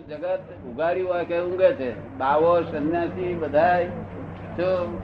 [0.00, 2.16] જગત ઉગાડ્યું હોય કે ઊંઘે છે?
[2.18, 3.86] બાવો, સંન્યાસી, બધાય
[4.56, 5.00] જો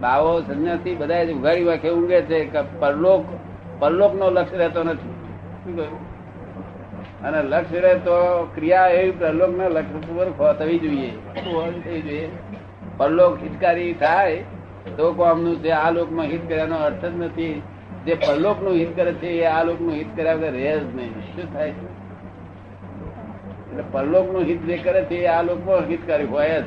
[0.00, 3.24] બાવો, સંન્યાસી, બધાય ઉગાડ્યું હોય કે ઊંઘે છે કે પરલોક
[3.78, 5.08] પરલોક લક્ષ્ય રહેતો નથી?
[5.64, 6.14] શું કહ્યું?
[7.22, 11.12] અને લક્ષ્ય રહે તો ક્રિયા એવી પરલોક લક્ષ્ય હો- થવી જોઈએ.
[12.96, 14.44] પરલોક હિતકારી થાય
[14.96, 17.62] તો કોમનું છે, આ લોકમાં હિત કર્યાનો અર્થ જ નથી.
[18.06, 21.10] જે પરલોકનું હિત કરે છે એ આ લોકનું હિત કર્યા વગર રહે જ નહીં.
[21.10, 22.03] શું થાય છે?
[23.74, 26.64] એટલે પરલોકનું હિત જે કરે છે આ લોકમાં હિતકારી હોય જ.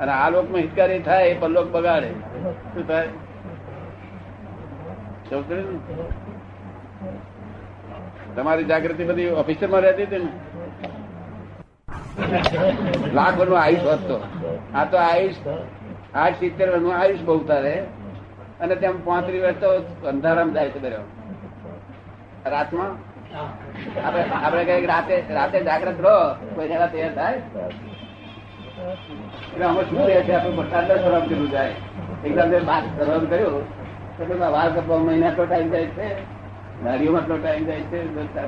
[0.00, 2.10] અને આ લોકમાં હિતકારી થાય એ પરલોક બગાડે.
[2.74, 3.08] શું થાય?
[8.36, 10.30] તમારી જાગૃતિ બધી ઓફિસરમાં રહેતી હતી ને?
[13.14, 14.16] લાખનું આયુષ વધતો
[14.74, 15.34] આ તો આયુષ
[16.14, 17.74] આઠ સિત્તેરનું આયુષ બહુ તારે.
[18.60, 19.68] અને તેમ પાંત્રીસ વર્ષ તો
[20.08, 22.50] અંધારામાં જાય છે બરાબર.
[22.50, 26.16] રાતમાં આપણે કઈ રાતે રાતે જાગ્રત રહો,
[26.54, 27.38] કોઈ જરા તૈયાર થાય.
[29.52, 31.74] એટલે અમે શું રહે છે આપણે બધા શરમ કર્યું જાય.
[32.24, 33.64] એકદમ બાદ શરમ કર્યું.
[34.18, 34.22] તો
[34.56, 36.08] વાર કપવા મહિના તો ટાઈમ જાય છે
[36.84, 37.98] દાડીઓમાં તો ટાઈમ જાય છે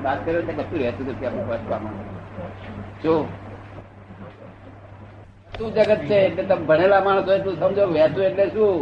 [0.04, 1.96] વાત કર્યો તો કશું રહેતું નથી આપણે વાંચવામાં
[3.02, 3.14] જો.
[5.58, 8.76] તું જગત છે, એટલે તમે ભણેલા માણસો એટલું સમજો, વહેતું એટલે શું?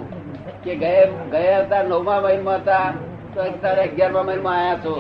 [0.64, 2.86] કે ગયા ગયા હતા, નવમા મહિનામાં હતા,
[3.34, 4.94] તો અત્યારે અગિયારમા મહિનામાં આયા છો.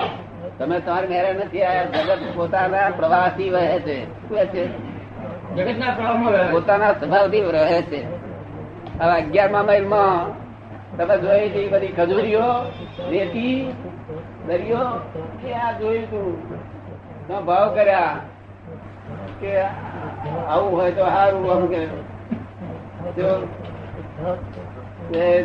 [0.58, 3.96] તમે તમારી મેરે નથી આયા જગત પોતાના પ્રવાહથી વહે છે.
[4.28, 4.64] શું છે?
[5.56, 8.00] જગતના પ્રવાહમાં પોતાના સ્વભાવથી રહે છે.
[9.00, 10.18] હવે અગિયારમા માઇલમાં
[10.96, 12.48] તમે જોઈ હતી બધી ખજૂરીઓ
[13.10, 13.56] રેતી
[14.46, 14.88] દરિયો
[15.42, 16.30] કે આ જોયું તું?
[17.46, 18.16] ભાવ કર્યા
[19.40, 19.52] કે
[20.52, 21.82] આવું હોય તો સારું આમ કે.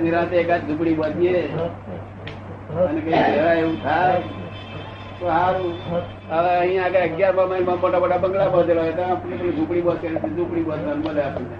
[0.01, 1.39] નિરાંતે એકાદ ઝુંપડી બાંધીએ
[2.87, 4.21] અને કઈ કહેવાય એવું થાય.
[5.19, 5.73] તો સારું
[6.29, 10.65] હવે અહીંયા આગળ અગિયારમાં મોટા મોટા બંગલા બાંધેલા હોય તો આપણે પેલી ઝૂંપડી બાંધે ઝૂંપડી
[10.69, 11.57] બાંધવાનું મળે આપણને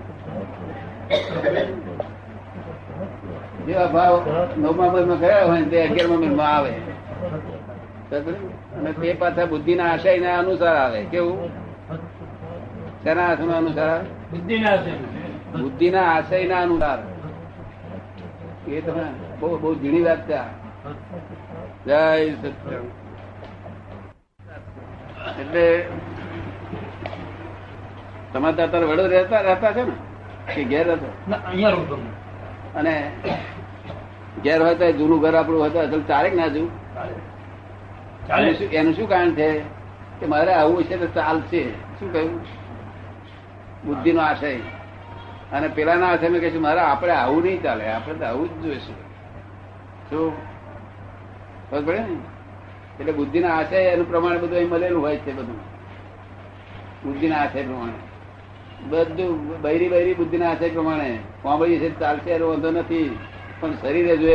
[3.68, 4.14] જેવા ભાવ
[4.58, 6.74] નવમા મહિનામાં ગયા હોય તે અગિયારમા મહિનામાં આવે.
[8.78, 11.02] અને તે પાછા બુદ્ધિના આશયના અનુસાર આવે.
[11.12, 11.40] કેવું?
[13.04, 14.00] શેના આશયના અનુસાર
[14.32, 17.00] બુદ્ધિના ના બુદ્ધિના આશયના અનુસાર.
[18.68, 19.06] એ તમે
[19.40, 20.52] બહુ બહુ ઝીણી વાત ત્યાં
[21.86, 22.00] જય
[22.36, 22.80] સત્ય
[25.28, 25.86] એટલે
[28.34, 29.92] તમારે તો અત્યારે વડોદરા રહેતા રહેતા છે ને?
[30.56, 31.06] કે ઘેર રહેતો?
[31.32, 31.72] અહીંયા
[32.76, 33.12] અને
[34.44, 36.72] ઘેર હોય તો જૂનું ઘર આપણું હોય તો અસલ ચાલે ના જવું
[38.72, 39.60] એનું શું- કારણ છે?
[40.20, 42.46] કે મારે આવું છે તો ચાલશે શું કહ્યું?
[43.86, 44.56] બુદ્ધિ નો આશય.
[45.52, 48.96] અને પેલાના આશય મેં કહીશું મારે આપણે આવું નહીં ચાલે આપણે તો આવું જ જોઈશું.
[50.10, 50.34] શું?
[51.72, 52.37] ખબર પડે ને?
[53.00, 55.60] એટલે બુદ્ધિના આશય એનું પ્રમાણે બધું મળેલું હોય છે બધું.
[57.04, 57.98] બુદ્ધિના આશય પ્રમાણે.
[58.90, 61.20] બધું બૈરી બૈરી બુદ્ધિના આશય પ્રમાણે.
[61.42, 63.18] કોંબડી છે ચાલશે, એનો વાંધો નથી.
[63.60, 64.28] પણ શરીરે જો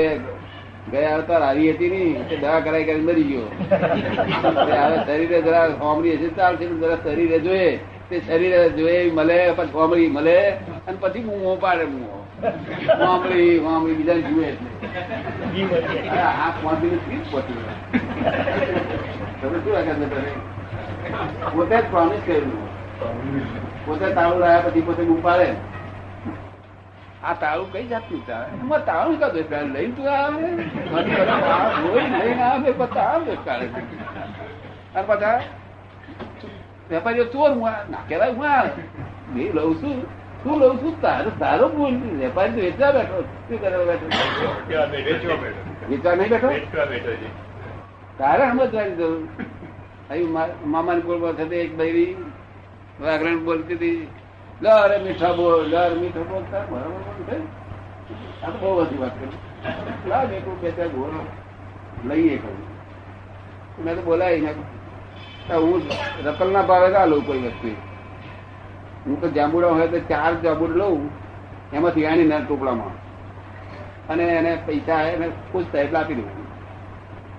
[0.91, 3.49] ગયા અવતાર આવી હતી નહીં, એટલે દવા કરાઈ કરીને મરી ગયો.
[4.83, 7.79] હવે શરીરે જરા કોંબડી હશે ચાલશે જરા શરીરે જોઈએ
[8.13, 10.39] તે શરીર જોઈએ મળે, પછી કોંબડી મળે,
[10.87, 12.03] અને પછી હું પાડે હું
[13.03, 14.49] કોંબડી કોંબડી બીજા જુએ
[16.23, 17.61] આ કોંબડી ઠીક પહોંચી
[19.41, 20.33] તમે શું આગળ છે તમે?
[21.55, 22.63] પોતે જ પ્રોમિસ કર્યું
[23.87, 25.49] પોતે તાળું લાયા પછી પોતે બૂમ પાડે.
[27.25, 28.23] આ તાળું કઈ જાતનું
[28.87, 30.47] તાળું કા દોષ લઈને તું આવે
[32.13, 33.69] લઈને આવે, પછી આવે કાઢે
[34.95, 35.39] અને પાછા
[36.93, 38.65] વેપારીઓ ચોર હું ના કહેવાય હું આ
[39.35, 39.97] બે લઉં છું
[40.43, 44.07] શું લઉં છું તારો તારો ભૂલ વેપારી તો વેચવા બેઠો શું કરવા બેઠો
[45.89, 46.49] વેચવા નહીં બેઠો
[48.19, 49.21] તારે સમજવાની જરૂર
[50.11, 50.29] અહીં
[50.67, 52.09] મામાની બોલમાં થતી એક ભાઈ
[53.01, 54.01] વ્યાકરણ બોલતી હતી
[54.63, 54.67] લ
[55.05, 57.37] મીઠા બોલ લ મીઠા બોલ તાર બરાબર બોલ છે?
[58.43, 59.39] આ તો બહુ બધી વાત કરી
[60.11, 60.25] લાવ
[60.63, 61.21] બે ચાર ગોળો
[62.09, 62.61] લઈએ કહ્યું
[63.85, 64.82] મેં તો બોલાવી મેં કીધું,
[65.51, 65.83] હું
[66.25, 67.71] રકલ ના ભાવે ના લઉં કોઈ વસ્તુ.
[69.07, 71.01] હું તો જાંબુડા હોય તો ચાર જાંબુડ લઉં,
[71.73, 72.95] એમાંથી આણી ના ટોપલામાં
[74.11, 76.29] અને એને પૈસા એને ખુશ થાય એટલે આપી દઉં.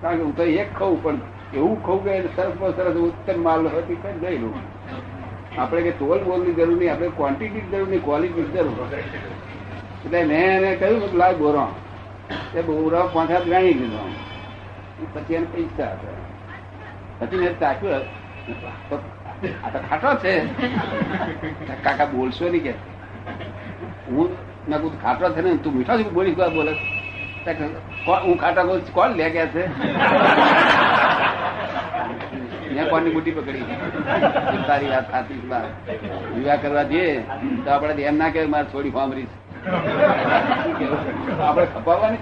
[0.02, 1.18] કારણ કે હું તો એક ખાઉં, પણ
[1.54, 4.54] એવું ખાઉં કે સરસ સરસ ઉત્તમ માલ હતી કઈ લઈ લઉં.
[5.58, 8.78] આપણે કે તોલ બોલની જરૂર નહીં, આપણે ક્વોન્ટિટી જરૂર નહીં ક્વોલિટી જરૂર.
[10.04, 11.66] એટલે મેં એને કહ્યું લાવ બોરો
[12.58, 14.02] એ બોરો પાંચ હાથ ગાણી લીધો
[15.14, 16.23] પછી એને પૈસા આપ્યા.
[17.18, 17.92] પછી મેં ચાખ્યું
[19.64, 20.32] આ તો ખાટો છે.
[21.84, 22.72] કાકા બોલશો નહીં કે.
[24.08, 24.28] હું
[24.68, 26.74] મેં કહું ખાટો છે ને, તું મીઠો છું બોલી તો બોલે?
[28.24, 29.62] હું ખાટા બોલ કોણ લે ગયા છે?
[32.74, 33.64] ત્યાં કોની બુટી પકડી.
[34.68, 35.40] તારી વાત સાચી
[36.34, 37.08] વિવાહ કરવા જઈએ,
[37.64, 39.36] તો આપણે એમ ના કે મારે થોડી ફામરી છે.
[41.48, 42.20] આપણે ખપાવવાની.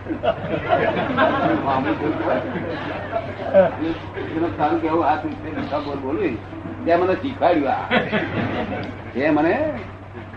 [9.32, 9.54] મને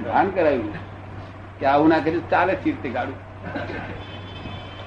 [0.05, 0.73] ભાન કરાવ્યું
[1.59, 3.19] કે આવું ના કર્યું ચાલે ચીરતે કાઢું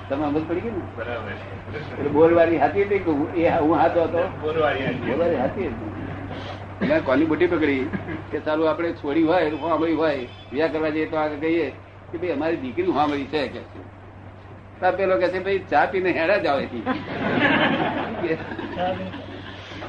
[0.08, 0.78] તમે સમજ પડી ગયું
[1.98, 3.10] ને બોલવાની હતી હતી કે
[3.42, 4.86] એ હું હાથો હતો બોલવાની
[5.42, 5.70] હતી
[6.80, 7.82] મેં કોની બુટી પકડી
[8.30, 10.18] કે સારું આપણે છોડી હોય સાંભળી હોય
[10.52, 11.68] વ્યા કરવા જઈએ તો આગળ કહીએ
[12.12, 13.60] કે ભાઈ અમારી દીકરી સાંભળી છે કે.
[14.92, 16.58] પેલો કે છે ભાઈ ચા પીને હેડા જ જાવ
[18.34, 19.10] અહીંથી.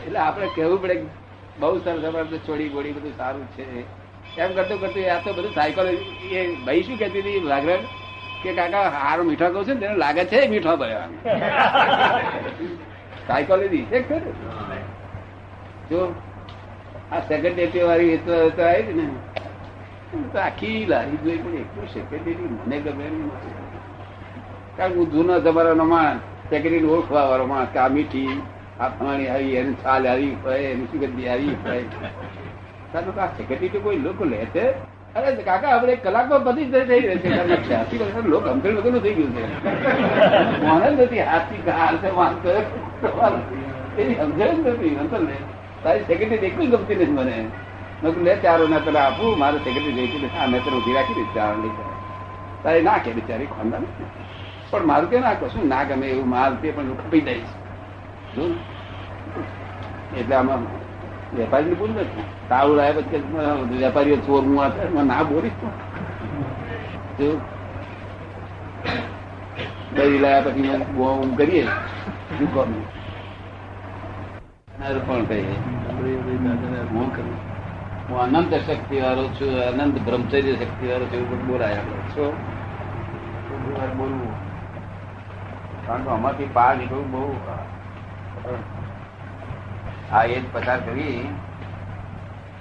[0.05, 0.95] એટલે આપણે કહેવું પડે
[1.59, 3.65] બહુ સરસ છોડી ગોળી બધું સારું છે.
[4.37, 7.83] એમ કરતું કરતું આ તો બધું સાયકોલોજી એ ભાઈ શું કહેતી હતી લાગરણ?
[8.43, 11.09] કે કાકા, હારો મીઠો કહું છું ને, તેને લાગે છે મીઠો ભર્યા
[13.27, 13.99] સાયકોલોજી છે
[15.89, 15.99] જો,
[17.11, 19.05] આ સેક્રેટરી વાળી વેચવા વેચવા આવી ને.
[20.33, 23.31] તો આખી લારી જોઈ પણ એટલું સેક્રેટરી મને ગમે નહીં.
[24.77, 26.21] કારણ કે હું જૂનો જમાનાનો માણસ.
[26.49, 28.41] સેક્રેટરી ઓળખવા વાળો માણસ આ મીઠી,
[28.79, 31.83] આ ફાણી આવી, એની છાલ આવી હોય, એની સુગંધી આવી હોય.
[32.93, 34.71] સારું આ સેક્રેટરી તો કોઈ લોકો લે છે?
[35.15, 37.69] અરે, કાકા એક કલાકમાં બધી જ થઈ રહે છે.
[37.69, 39.45] છ્યાસી વર્ષ લોક ગંભીર થઈ ગયું છે.
[40.95, 42.49] જ નથી હાથથી ગાળ છે વાંધો
[43.97, 45.37] એની સમજણ જ નથી અંતર ને
[45.83, 47.49] તારી સેક્રેટરી એકલી ગમતી નથી મને.
[48.03, 51.27] મેં લે, ચારો ના પેલા આપું, મારે સેક્રેટરી નથી હા, મેં તને ઊભી રાખી દઈશ,
[51.35, 51.55] ચાર
[52.63, 53.77] તારે ના કે બિચારી, ખોંદા
[54.71, 55.67] પણ મારું કે ના કશું?
[55.67, 57.51] ના ગમે એવું માલ તે પણ ખપી દઈશ.
[60.17, 60.61] એટલે આમાં
[61.37, 63.23] વેપારી ભૂલ નથી તાવ લાયા પછી
[63.83, 65.59] વેપારીઓ ચોર હું આ થાય, ના બોલીશ.
[67.19, 67.29] જો.
[69.97, 71.63] લાયા પછી મેં ઊંઘ કરીએ.
[72.39, 72.69] દુકાન
[75.07, 75.55] પણ કહીએ
[76.91, 77.37] હું કરું.
[78.09, 82.33] હું અનંત શક્તિ વાળો છું અનંત બ્રહ્મચર્ય શક્તિ વાળો છું એવું બોલાય આપણે શું?
[83.97, 84.48] બોલવું.
[85.89, 87.21] કારણ કે આમાંથી પાર નીકળવું બહુ
[90.11, 91.21] આ જ પસાર કરી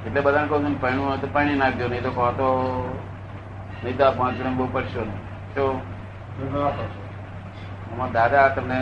[0.07, 2.49] એટલે બધાને કહું છું પરણવું હોય તો પરણી નાખજો નહીં તો કહો તો
[3.83, 5.03] નહીં તો આ પાંચ જણ બહુ પડશો
[5.55, 5.67] તો
[7.91, 8.81] આમાં દાદા તમને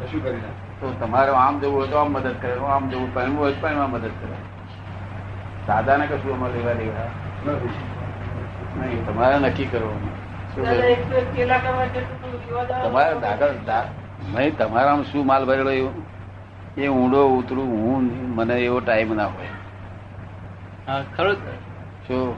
[0.00, 0.60] શું કરી નાખે?
[0.80, 3.90] તો તમારે આમ જવું હોય તો આમ મદદ કરે આમ જવું પરણવું હોય તો એમાં
[3.90, 4.36] મદદ કરે
[5.68, 7.08] દાદાને કશું અમારે લેવા દેવા.
[8.78, 10.13] નહીં તમારે નક્કી કરવાનું?
[12.82, 13.54] તમારે દાખલ
[14.34, 15.92] નહીં તમારામાં શું માલ ભરેલો એવું?
[16.76, 18.02] એ ઊંડો ઉતરું હું
[18.34, 19.46] મને એવો ટાઈમ ના હોય.
[20.86, 21.34] હા ખરું.
[21.34, 21.38] જ.
[22.08, 22.36] શું?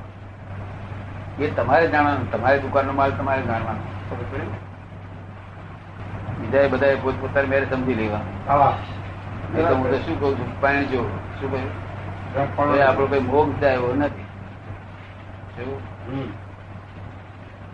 [1.39, 4.17] એ તમારે જાણવાનું તમારી દુકાનનો માલ તમારે જાણવાનો?
[6.41, 8.21] બીજાએ બધાએ પોતપોતાની મેરે સમજી લેવા.
[8.49, 8.79] હા.
[9.57, 10.61] તો હું તો શું કઉ છું?
[10.61, 11.03] પાણી જો
[11.41, 12.57] શું કહ્યું?
[12.57, 14.23] પણ- હવે કઈ મોગ થાય એવો નથી.
[15.57, 16.46] શું?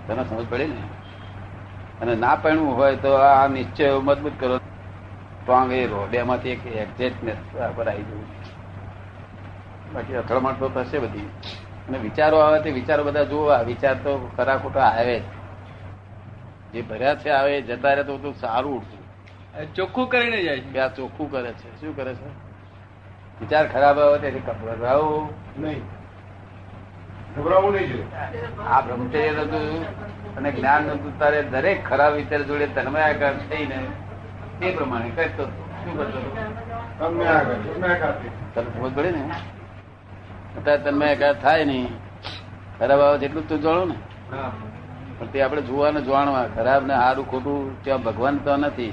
[0.06, 0.82] તને સમજ પડે ને?
[2.00, 4.56] અને ના પહેણવું હોય તો આ નિશ્ચય મજબૂત કરો.
[5.36, 7.36] સ્ટ્રોંગ એ રહો બે માંથી એક એક્ઝેક્ટનેસ
[7.76, 8.26] પર આવી જવું.
[9.94, 11.28] બાકી અથડામણ તો થશે બધી.
[11.88, 13.62] અને વિચારો આવે તે વિચારો બધા જોવા.
[13.62, 15.22] વિચાર તો ખરા ખોટા આવે જ.
[16.72, 19.02] જે ભર્યા છે આવે જતા રહે તો બધું સારું ઉઠતું
[19.74, 20.70] ચોખ્ખું કરીને જાય છે.
[20.72, 21.80] કે આ ચોખ્ખું કરે છે.
[21.80, 22.28] શું કરે છે?
[23.40, 25.82] વિચાર ખરાબ આવે તેથી ગભરાવું નહીં.
[27.36, 28.06] ગભરાવું નહીં જોઈએ.
[28.68, 29.66] આ બ્રહ્મચર્ય નતું
[30.36, 33.78] અને જ્ઞાન નતું તારે દરેક ખરાબ વિચાર જોડે તન્મયાકાર થઈને
[34.60, 36.30] તે પ્રમાણે કરતો શું કરતો હતો?
[38.54, 39.22] તને ખબર પડે ને?
[40.58, 41.88] અત્યારે તન્મયાકાર થાય નહીં.
[42.78, 43.96] ખરાબ આવે જેટલું તું જાણો ને.
[45.18, 48.92] પણ તે આપણે જોવાનું જાણવા ખરાબ ને સારું ખોટું ત્યાં ભગવાન તો નથી.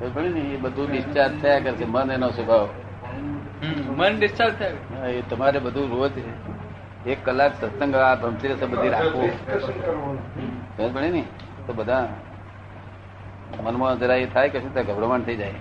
[0.00, 0.40] ને?
[0.40, 2.68] એ બધું ડિસ્ચાર્જ થયા કરશે મન એનો સ્વભાવ.
[3.96, 6.12] મન ડિસ્ચાર્જ થાય એ તમારે બધું રોજ
[7.06, 9.30] એક કલાક સત્સંગ આ બ્રહ્મચર્ય બધી રાખવું
[10.76, 11.24] પડે ને?
[11.66, 12.08] તો બધા
[13.62, 15.54] મનમાં જરા એ થાય કે શું થાય ગભરામણ થઈ જાય.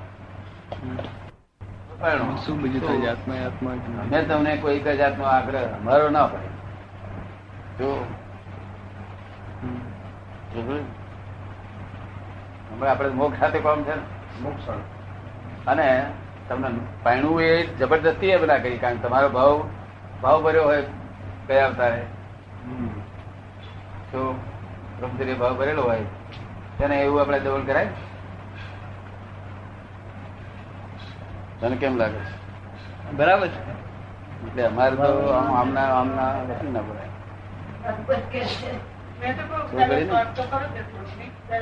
[4.12, 6.50] મેં તમને કોઈ એક જાતનો આગ્રહ અમારો ના હોય.
[7.80, 8.06] જો
[9.62, 9.80] હમ.
[10.54, 10.62] જો
[12.72, 14.02] હમણાં આપણે મોક્ષ સાથે કામ છે ને?
[14.42, 14.70] મોક્ષ
[15.68, 16.06] અને
[16.50, 16.70] તમને
[17.04, 19.70] પાણું એ જબરદસ્તી એ બધા કરી કારણ કે તમારો ભાવ
[20.22, 20.84] ભાવ ભર્યો હોય
[21.48, 22.02] કયા અવતારે?
[24.12, 24.20] તો
[24.98, 26.06] બ્રહ્મચર્ય ભાવ ભરેલો હોય
[26.78, 27.92] તેને એવું આપણે દવન કરાય?
[31.60, 32.34] તને કેમ લાગે છે?
[33.18, 33.62] બરાબર છે.
[34.48, 37.10] એટલે અમારે તો આમ આમના આમના નથી ના પડાય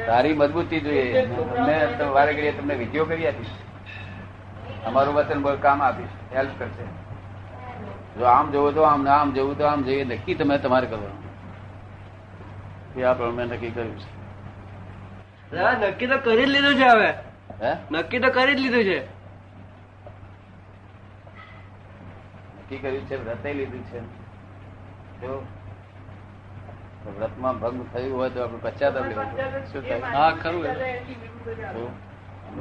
[0.08, 1.24] તારી મજબૂતી જોઈએ.
[1.58, 1.76] અમને
[2.16, 3.54] વારે ઘડીએ તમને વિધિઓ કરી આપીશ.
[4.88, 6.14] અમારું બહુ કામ આપીશ.
[6.36, 6.86] હેલ્પ કરશે.
[8.18, 11.30] જો આમ જવું તો આમ આમ જવું તો આમ જઈએ નક્કી તમે તમારે કરવાનું.
[13.00, 14.10] એ આ પ્રમાણે નક્કી કર્યું છે.
[15.88, 17.14] નક્કી તો કરી જ લીધું છે હવે.
[17.92, 19.00] નક્કી તો કરી જ લીધું છે.
[22.58, 24.00] નક્કી કર્યું છે વ્રતે લીધું છે.
[25.22, 25.46] જો
[27.18, 29.24] વ્રતમાં ભંગ થયું હોય તો આપણે પશ્ચાતાપ લેવો
[29.72, 30.00] શું થાય?
[30.00, 30.66] હા ખરું.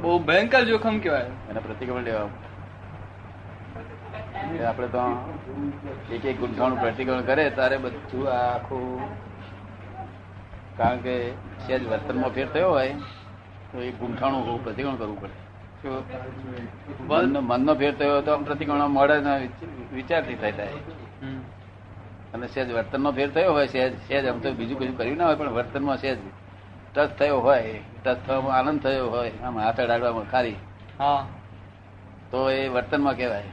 [0.01, 1.25] બહુ ભયંકર જોખમ કહેવાય.
[1.49, 2.27] એના પ્રતિક્રમણ લેવા
[4.57, 5.01] આપણે તો
[6.11, 8.85] એક એક ગુંઠાણું પ્રતિક્રમણ કરે તારે બધું આખું
[10.77, 11.31] કારણ કે
[11.67, 12.93] સહેજ વર્તનમાં ફેર થયો હોય
[13.71, 15.37] તો એ ગુંઠાણું હોવું પ્રતિક્રમણ કરવું પડે.
[17.09, 19.49] મનનો મનનો ફેર થયો હોય તો આમ પ્રતિક્રમણ મળે ને
[19.93, 20.67] વિચારથી થાય થાય.
[21.21, 21.39] હમ.
[22.33, 25.35] અને સહેજ વર્તનનો ફેર થયો હોય સહેજ સહેજ આમ તો બીજું કશું કર્યું ના હોય
[25.35, 26.17] પણ વર્તનમાં સહેજ
[26.95, 30.55] ટચ થયો હોય ટચ થવામાં આનંદ થયો હોય આમ હાથ અડાડવામાં ખાલી
[32.31, 33.43] તો એ વર્તનમાં કહેવાય.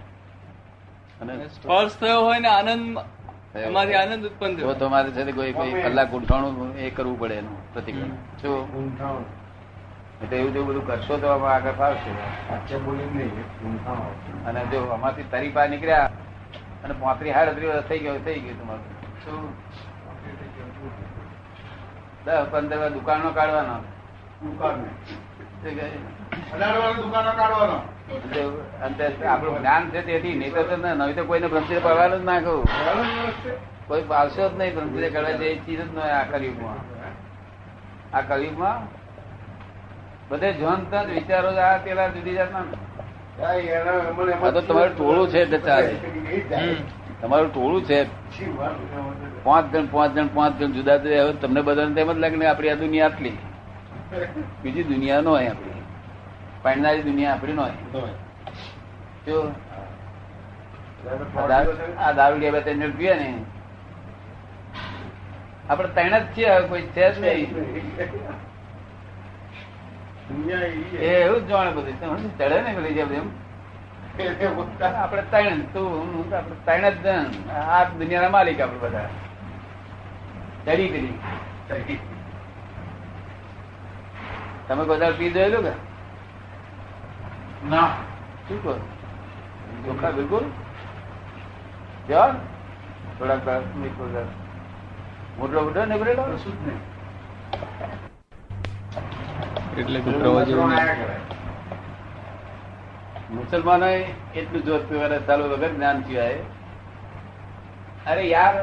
[1.21, 5.53] અને સ્પર્શ થયો હોય ને આનંદ અમારી એમાંથી આનંદ ઉત્પન્ન જો થયો તમારે છે કોઈ
[5.53, 8.53] કોઈ કલાક ગુંઠાણું એ કરવું પડે એનું પ્રતિક્રમણ જો.
[10.23, 12.11] એટલે એવું જો બધું કરશો તો આગળ ફાવશે.
[12.49, 13.33] સાચે બોલી નહીં
[14.47, 16.11] અને જો આમાંથી તરી પાર નીકળ્યા
[16.85, 18.89] અને પાંત્રી હાડત્રી વર્ષ થઈ ગયો થઈ ગયું તમારું.
[19.25, 19.41] શું
[22.25, 23.77] દસ પંદર દુકાનો કાઢવાનો.
[24.43, 24.77] દુકાન?
[27.03, 27.79] દુકાનો કાઢવાનો.
[28.11, 32.63] આપણું જ્ઞાન છે તેથી નહીં તો નવી તો કોઈને બ્રહ્મચર્ય પડવાનું જ ના કહું.
[33.87, 36.79] કોઈ પાવશો જ નહીં બ્રહ્મચર્ય કરવા જે ચીજ જ નહીં આ કલયુગમાં.
[38.17, 38.77] આ કલયુગમાં
[40.29, 42.65] બધે જોનતા જ વિચારો આ પેલા જુદી જાતના.
[44.53, 45.95] તો તમારું ટોળું છે ચાલે.
[47.21, 47.99] તમારું ટોળું છે.
[49.45, 52.71] પાંચ જણ પાંચ જણ પાંચ જણ જુદા જુદા તમને બધાને તેમ જ લાગે ને આપણી
[52.71, 53.39] આ દુનિયા આટલી.
[54.63, 55.76] બીજી દુનિયા નો હોય આપણી.
[56.67, 57.65] પાડનારી દુનિયા આપણી નો
[62.01, 63.29] આ દારૂ- લેવા તેને પીએ ને.
[65.71, 67.51] આપડે ત્રણ જ છીએ કોઈ છે જ નહીં.
[70.29, 72.39] દુનિયા એ એ એવું જ જાણે બધું.
[72.39, 73.29] ચડે ને લઈ જેમ એમ
[74.97, 77.07] આપડે ત્રણ તું આપડે ત્રણ જ
[77.57, 79.09] આ દુનિયાના માલિક આપડે બધા.
[80.67, 81.99] ચડી કરી
[84.69, 85.86] તમે બધા પી જોયેલું કે?
[87.63, 87.91] ના.
[88.49, 88.75] શું કહો?
[89.85, 90.45] ચોખ્ખા બિલકુલ
[92.09, 92.35] જવા
[93.19, 93.63] થોડાક વાર,
[95.39, 96.45] મોટો મોટો નીકળેલો જ
[99.79, 99.99] એટલે.
[103.31, 103.87] મુસલમાનો
[104.35, 106.43] એટલું જોત પીવાના ચાલુ વગર જ્ઞાન સિવાય
[108.07, 108.55] અરે યાર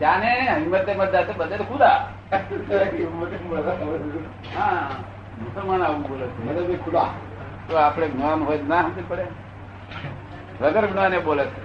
[0.00, 1.98] જાને હિંમતે મત જાતે બધે ખુદા.
[4.56, 4.88] હા
[5.42, 6.66] મુસલમાન આવું બોલે છે.
[6.66, 7.08] બી ખુદા.
[7.68, 9.26] તો આપણે જ્ઞાન હોય ના સમજ પડે?
[10.60, 11.60] વગર જ્ઞાને બોલે છે.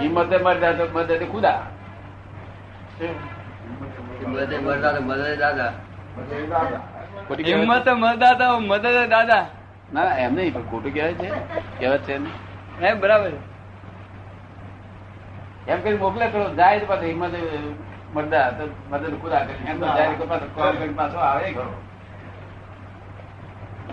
[0.00, 1.62] હિંમતે મરદા મદદ ખુદા.
[4.32, 5.72] બધે મરતા તો બધે દાદા.
[7.46, 9.44] હિંમત મદદ મદદ દાદા.
[9.92, 11.30] ના એમ નહીં પણ ખોટું કહેવાય છે.
[11.78, 12.30] કહેવત છે ને.
[12.80, 13.32] હે બરાબર.
[15.68, 17.34] એમ કરી મોકલે કરો જાય તો પાછો હિંમત
[18.14, 19.70] મરદા તો મદદ ખુદા કરી.
[19.70, 21.72] એમ જાય પાછો કોલ કરીને પાછો આવે ખરો.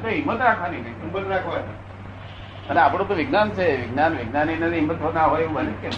[0.05, 0.95] હિંમત રાખવાની નહીં.
[1.01, 1.75] હિંમત રાખવાની.
[2.69, 5.89] અને આપણું તો વિજ્ઞાન છે વિજ્ઞાન વિજ્ઞાની નથી હિંમત ના હોય એવું બને કે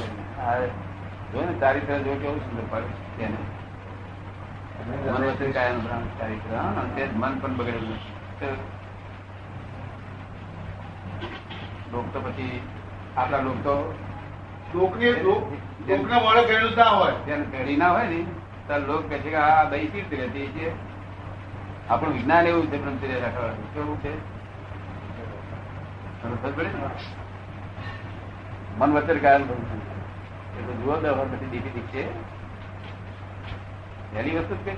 [1.33, 2.87] જો ને ચારિત્ર જો કેવું સુંદર પડે
[3.17, 3.37] તેને
[5.11, 6.49] મન વચ્ચે કાયાનું બ્રહ્મ ચારિત્ર
[6.95, 7.97] તે મન પણ બગડેલું
[11.93, 12.61] લોક તો પછી
[13.17, 13.93] આપણા લોક તો
[14.75, 15.43] લોકને લોક
[15.87, 17.11] લોકના મોડે ના હોય.
[17.25, 18.25] તેને પેઢી ના હોય ને
[18.67, 20.88] ત્યારે લોક કહે છે કે આ દહીં તીર્થ રહેતી છે.
[21.89, 24.13] આપણું વિજ્ઞાન એવું છે બ્રહ્મચર્ય રાખવાનું કેવું છે?
[28.79, 29.63] મન વચ્ચે કારણ બ્રહ્મ
[30.59, 32.03] એટલે જુઓ તો પછી બધી દીધી છે.
[34.19, 34.75] એની વસ્તુ જ કઈ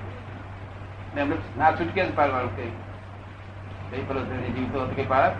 [1.14, 2.70] ને એમને ના છૂટકે જ પાડવાનું કઈ
[3.90, 5.34] કઈ પેલો જીવતો હતો કે પાડે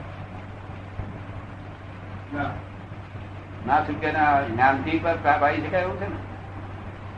[2.35, 3.85] ના.
[3.85, 6.17] છૂટકે ના જ્ઞાનથી પાડી શકાય એવું છે ને?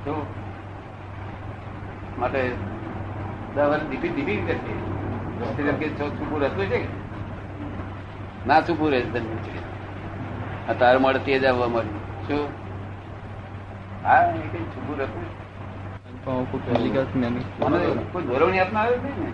[0.04, 0.34] તો
[2.18, 2.74] માટે
[3.56, 4.54] દસ દીપી દીપી કે
[6.68, 6.88] છે
[8.46, 9.20] ના છૂપું રહે છે
[10.68, 12.28] આ તાર મળતી જ આવવા મળ્યું.
[12.28, 12.49] શું?
[14.04, 14.99] હા એ કઈ છૂપું
[18.12, 19.32] કોઈ ધોરવણી આપના આવે છે ને?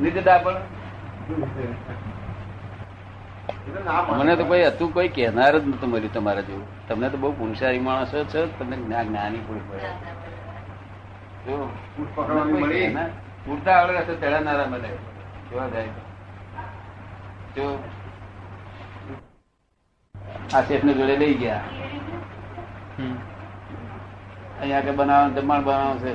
[0.00, 0.56] નિર્દા પણ.
[4.18, 6.88] મને તો કોઈ હતું કોઈ કહેનાર જ નતું મળ્યું તમારા જેવું.
[6.88, 9.86] તમને તો બહુ પુરુષારી માણસો છો તમને જ્ઞાન જ્ઞાની પૂરી પડે.
[13.46, 14.88] પૂરતા આવડે હશે ચડાનારા મને
[15.50, 15.84] જોવા જાય
[17.56, 17.84] જો.
[20.54, 21.60] આ શેઠ ને જોડે લઈ ગયા.
[22.98, 23.14] હમ.
[24.60, 26.14] અહીંયા કે બનાવવાનું જમણ બનાવવાનું છે.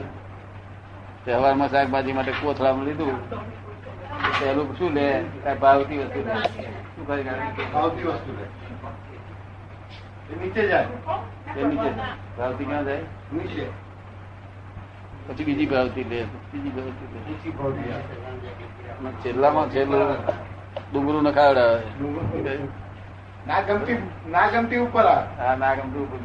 [1.26, 3.32] તહેવારમાં શાકભાજી માટે કોથળામાં લીધું.
[4.40, 5.24] પહેલું શું લે?
[5.44, 6.20] કાંઈ ભાવતી વસ્તુ
[6.98, 7.64] શું કરી કાઢે?
[7.74, 8.46] ભાવતી વસ્તુ લે
[10.32, 10.88] એ નીચે જાય.
[11.58, 12.16] એ નીચે જાય.
[12.38, 13.04] ભાવતી ક્યાં જાય?
[13.34, 13.66] નીચે.
[15.28, 16.20] પછી બીજી ભાવતી લે.
[16.54, 17.20] બીજી ભાવતી લે.
[17.28, 20.02] બીજી ભાવતી છેલ્લામાં છેલ્લું
[20.92, 21.80] ડુંગરું નખાવડાવે
[23.48, 23.98] ના ગમતી
[24.32, 25.28] ના ગમતી ઉપર આવે.
[25.40, 26.20] હા ના ગમતી ઉપર.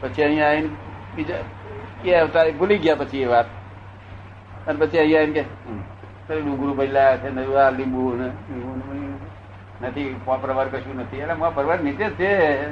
[0.00, 0.70] પછી અહીંયા આવીને
[1.16, 1.42] બીજા
[2.04, 3.48] એ અવતાર ભૂલી ગયા પછી એ વાત.
[4.66, 5.44] અને પછી અહીંયા આવીને
[6.28, 8.28] કે ડુંગરું ભાઈ બદલાયા છે નવા લીંબુ ને
[9.82, 11.16] નથી પરવાર કશું નથી.
[11.16, 12.70] એટલે માં પરવાર નીચે જ છે.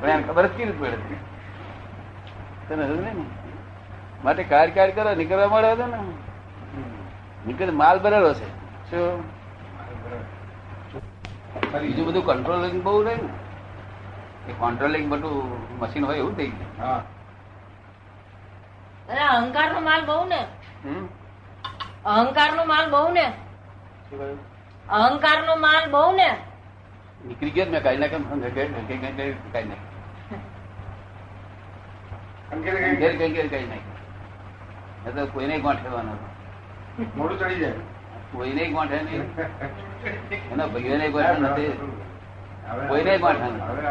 [0.00, 0.96] પણ એમ ખબર જ કેવી રીતે પડે
[2.68, 3.24] તને સમજે ને?
[4.24, 5.96] માટે કાર્ય કાર્ય કરો નીકળવા મળે હતો ને.
[7.46, 8.48] નીકળે માલ ભરેલો છે.
[8.90, 9.24] શું?
[11.80, 14.52] બીજું બધું કંટ્રોલિંગ બહુ રહ્યું ને.
[14.52, 16.86] એ કંટ્રોલિંગ બધું મશીન હોય એવું થઈ ગયું.
[16.86, 17.02] હા.
[19.08, 20.46] અરે અહંકાર નો માલ બહુ ને.
[20.84, 21.06] હમ?
[22.04, 23.32] અહંકાર નો માલ બહુ ને.
[24.10, 24.49] શું?
[24.90, 26.36] અહંકાર નો માલ બહુ ને.
[27.26, 28.18] નીકળી ગયો મેં કાઢી નાખ્યો
[29.52, 29.68] કાઢી
[35.14, 36.12] તો કોઈને ગોઠવવાનો
[37.16, 37.72] મોડું ચડી જાય.
[38.32, 39.22] કોઈને ગોઠે નહીં.
[40.52, 41.68] એના ભાઈઓને ગોઠે નથી.
[42.88, 43.38] કોઈને ગોઠે.
[43.38, 43.86] હવે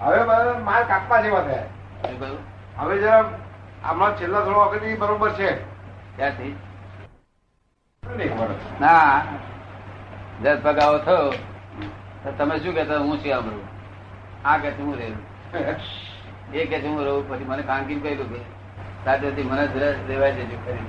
[0.00, 1.40] હવે મા- માર કાપવા જેવા.
[1.40, 1.62] થયા
[2.76, 3.38] હવે જરા
[3.84, 5.60] હમણાં છેલ્લા થોડો વખત બરોબર છે.
[6.16, 6.71] બરોબર.
[8.80, 9.22] ના
[10.42, 11.30] દસ ભગાવો થયો
[12.22, 13.60] તો તમે શું કેતા હું શું આમરું
[14.44, 15.22] આ કે હું રહેલું.
[16.54, 18.40] એ કે છે હું રહું પછી મને કાંકી કહ્યું કે
[19.04, 19.74] સાથે મને જ
[20.06, 20.86] દેવાય દેજો કરી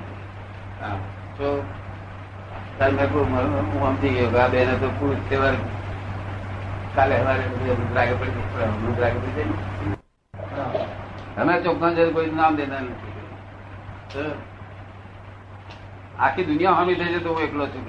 [0.81, 0.97] હા.
[1.37, 1.47] તો
[2.79, 3.27] તમે હું
[3.87, 5.55] સમજી ગયો આ બેને તો પૂછ તહેવાર
[6.95, 10.81] કાલે સવારે બધું લાગે પડી હમણાં લાગે પડી જાય
[11.35, 14.33] તમે ચોખ્ખા છે કોઈ નામ દેતા નથી.
[16.19, 17.83] આખી દુનિયા હામી થઈ છે તો હું એકલો છું.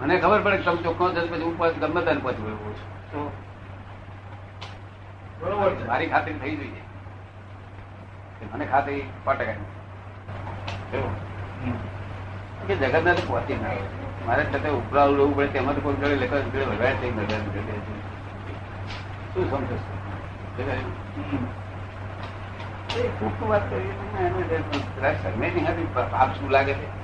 [0.00, 2.74] મને ખબર પડે કે તમે ચોખ્ખો છે પછી હું પછી ગમે તને પછી વળવું
[3.12, 3.28] છું.
[5.40, 5.84] બરોબર છે.
[5.84, 6.82] મારી ખાતરી થઈ જોઈએ.
[8.54, 9.54] મને ખાતરી સો ટકા
[12.66, 13.76] કે જગત ને તો પહોંચી ના
[14.26, 17.40] મારે છતાં ઉપરા લેવું પડે તેમાં તો કોઈ જોડે લેખા જોડે વધારે થઈ નજર
[19.34, 19.76] શું સમજો
[22.92, 23.28] છો?
[26.40, 27.02] શું લાગે છે?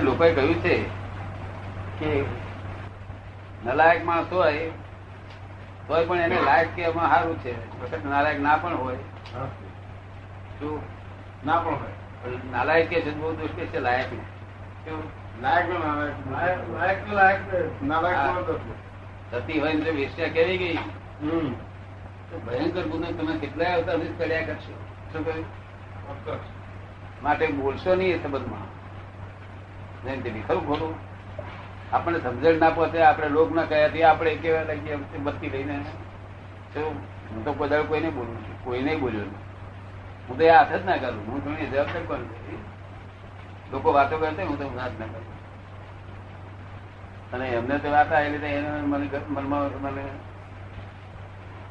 [0.00, 0.82] લોકોએ કહ્યું છે
[2.00, 2.24] કે
[3.64, 4.70] નલાયક માણસ હોય
[5.88, 7.80] તોય પણ એને લાયક કે એમાં સારું છે.
[7.80, 8.96] વખત નાલાયક ના પણ હોય.
[10.60, 10.82] શું?
[11.46, 12.32] ના પણ હોય.
[12.52, 14.92] નાલાયક કે છે બહુ દુષ્ટ છે લાયક ને?
[15.42, 18.16] લાયક લાયક લાયક લાયક નાલાયક.
[19.32, 20.78] થતી હોય ને વિષ્યા કેવી ગઈ.
[22.38, 24.74] ભયંકર ગુનો તમે કેટલાય અવતાર કર્યા કરશો.
[25.12, 25.44] શું કહ્યું?
[27.22, 28.66] માટે બોલશો નહીં એ સંબંધમાં.
[30.04, 30.94] જયંતિ ખરું ખોટું
[31.92, 35.78] આપણને સમજણ ના પહોંચે આપણે લોક ના કહેવાથી આપણે કેવા લાગીએ બત્તી લઈને.
[36.76, 38.64] હું તો કોઈ દાડો કોઈને બોલું છું.
[38.64, 39.44] કોઈ નહીં બોલ્યો નહીં.
[40.28, 42.20] હું તો એ હાથ જ ના કરું હું થોડી જવાબદાર કોણ
[43.72, 45.34] લોકો વાતો કરતા હું તો હાથ ના કરું
[47.32, 48.38] અને એમને તો વાત આવેલી
[48.84, 50.02] મને મનમાં મને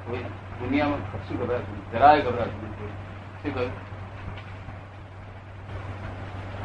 [0.08, 1.92] દુનિયામાં કશું ગભરાશ નહીં.
[1.92, 2.90] જરાય ગભરાશ નહીં.
[3.44, 3.72] શું કહ્યું?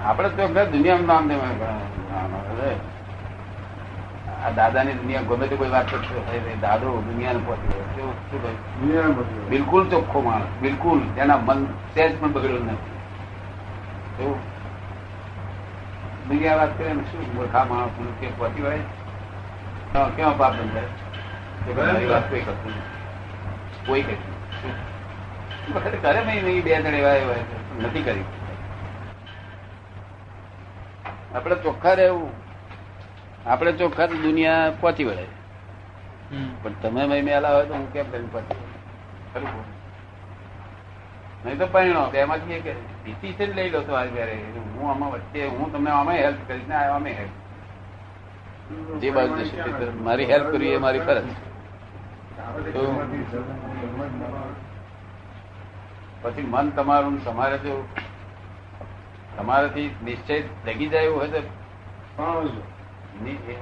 [0.05, 1.49] આપણે તો દુનિયામાં નામ દેવા
[4.45, 8.13] આ દાદાની દુનિયા ગમે તે કોઈ વાત કરશે દાદો દુનિયાને પહોંચી ગયો.
[8.13, 8.81] શું કહ્યું?
[8.81, 9.11] દુનિયાને
[9.49, 10.47] બિલકુલ ચોખ્ખો માણસ.
[10.61, 11.01] બિલકુલ.
[11.17, 12.93] તેના મન સહેજ પણ બગડ્યું નથી.
[14.23, 14.39] એવું?
[16.29, 17.35] દુનિયા વાત કરે શું?
[17.35, 18.79] મૂર્ખા માણસ કે પહોંચી વળે
[20.17, 22.07] કેવા પાપ બંધાય?
[22.07, 22.98] વાત કોઈ કરતું નથી.
[23.89, 24.17] કોઈ કરી.
[26.03, 27.35] કરે નહીં બે જણ એવા એવા
[27.83, 28.25] નથી કરી.
[31.35, 32.31] આપણે ચોખ્ખા રહેવું.
[33.47, 35.27] આપણે ચોખ્ખા દુનિયા પહોંચી વળે.
[36.63, 38.55] પણ તમે મેં મેલા હોય તો હું કેમ કરીને પહોંચી
[39.35, 39.65] ખરું
[41.45, 44.39] નહીં તો પરિણો કે એમાંથી એક ડિસિઝન લઈ લો તો આ ઘરે.
[44.77, 47.29] હું આમાં વચ્ચે હું તમને આમાં હેલ્પ કરીશ ને આમાં હેલ્પ
[49.01, 49.35] જે બાજુ
[50.05, 52.38] મારી હેલ્પ કરવી એ મારી ફરજ આપણે તો- જન્મથી જન્મ- જન્મ-
[56.23, 57.75] પછી મન તમારું તમારે જો
[59.37, 61.41] તમારાથી નિશ્ચય ડગી જાય એવું હોય તો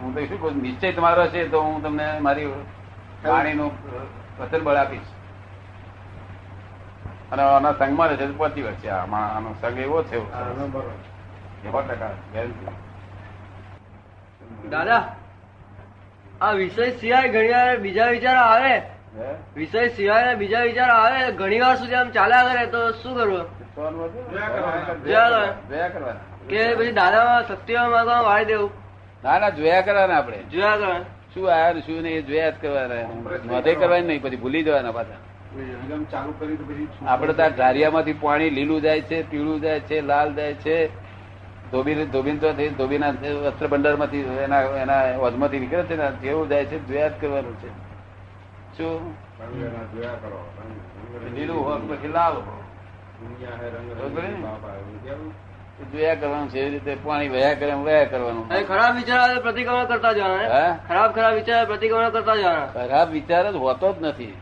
[0.01, 2.49] હું તો શું કહું નિશ્ચય તમારો હશે તો હું તમને મારી
[3.25, 3.71] વાણીનું
[4.39, 5.11] વચન બળ આપીશ.
[7.33, 10.17] અને આના સંઘમાં રહે છે તો પહોંચી વળશે આમાં આનો સંઘ એવો છે
[11.65, 12.13] એવો ટકા.
[14.71, 15.03] દાદા
[16.41, 18.83] આ વિષય સિવાય ઘણી વાર બીજા વિચાર આવે.
[19.57, 23.45] વિષય સિવાય બીજા વિચાર આવે ઘણી વાર સુધી આમ ચાલ્યા કરે તો શું કરવું?
[23.77, 24.95] જોયા કરવાના.
[25.07, 25.29] જોયા
[25.71, 26.17] જોયા
[26.49, 28.71] કે પછી દાદામાં શક્તિમાં માં વાળી દેવું.
[29.25, 30.37] ના ના જોયા કરવાના આપણે.
[30.37, 33.09] જોયા કરે શું આવ્યા ને શું નહીં એ જોયા જ કરવાના.
[33.45, 35.21] નોંધે કરવાની નહીં પછી ભૂલી જવાના પાછા.
[35.57, 40.35] નિગમ ચાલુ કરી તો આપડે ત્યાં ધારિયામાંથી પાણી લીલું જાય છે પીળું જાય છે લાલ
[40.35, 41.06] જાય છે.
[41.73, 43.11] ધોબી ધોબીન તો ધોબીના
[43.45, 47.69] વસ્ત્ર ભંડારમાંથી એના એના વધમાંથી નીકળે છે ને જેવું જાય છે જોયા જ કરવાનું છે.
[48.77, 49.15] શું?
[51.35, 52.37] લીલું તો પછી લાલ?
[55.81, 58.45] એ જોયા કરવાનું છે એવી રીતે પાણી વયા કરે એમ વહ્યા કરવાનું.
[58.67, 62.67] ખરાબ વિચાર પ્રતિક્રમણ કરતા જવાના ખરાબ ખરાબ વિચાર પ્રતિક્રમણ કરતા જવાના.
[62.67, 64.37] ખરાબ વિચાર જ હોતો જ નથી.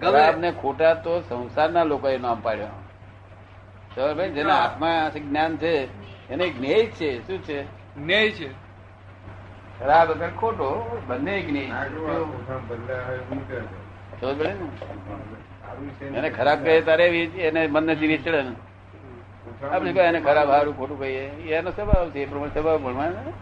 [0.00, 2.79] ખરાબ ને ખોટા તો સંસારના લોકોએ નામ પાડ્યા.
[3.96, 5.74] ખબર ભાઈ જેના હાથમાં જ્ઞાન છે
[6.28, 7.62] એને જ્ઞેય છે શું છે?
[7.94, 8.50] જ્ઞેય છે.
[9.78, 11.72] ખરાબ અગર ખોટો બંને જ્ઞેય ને?
[16.18, 18.54] એને ખરાબ કહે તારે એને મન નથી વિચળે ને.
[19.66, 21.26] આપણે કહે એને ખરાબ સારું ખોટું કહીએ.
[21.58, 23.32] એનો સ્વભાવ છે એ પ્રમાણે સ્વભાવ ભણવાનો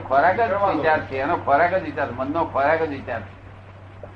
[0.00, 3.20] ખોરાક જ વિચાર છે એનો ખોરાક જ વિચાર મનનો ખોરાક જ વિચાર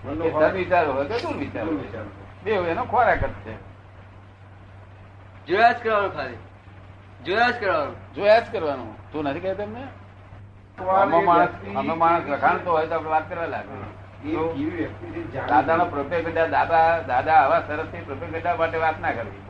[0.05, 1.05] મનનો છે વિચાર હોય?
[1.05, 2.30] કે દુર વિચાર હોય?
[2.45, 3.55] બેવ એનો ખોરાક જ છે.
[5.47, 6.37] જોયા જ કરવાનું ખાલી.
[7.25, 8.15] જોયા જ કરવાનું.
[8.15, 9.13] જોયા જ કરવાનું.
[9.13, 9.87] તું નથી કહેતો એમને?
[10.85, 14.01] આમાં માણસ લખાણતો હોય તો આપણે વાત કરવા લાગે.
[15.49, 19.50] દાદાનો પ્રોપેગેટા દાદા દાદા આવા સરસથી પ્રોપેગેટા માટે વાત ના કરવી.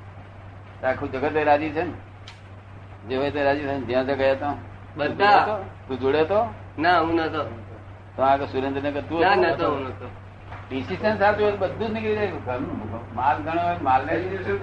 [0.83, 1.93] આખું જગત રાજી છે ને?
[3.09, 3.79] જે હોય તે રાજી છે ને?
[3.79, 4.57] જ્યાં ત્યાં ગયા તો?
[4.97, 5.59] બધા.
[5.87, 6.53] તું જોડે તો?
[6.79, 7.43] ના હું નતો.
[8.15, 10.09] તો આગળ સુરેન્દ્રનગર તું ના નતો હું નતો.
[10.69, 12.31] ડિસિઝન સાથે હોય બધું જ નીકળી જાય.
[13.15, 14.61] માલ ગણો હોય માલ ને તું